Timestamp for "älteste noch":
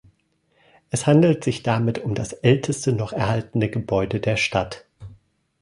2.33-3.13